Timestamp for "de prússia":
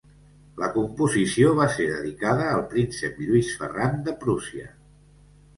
4.09-4.71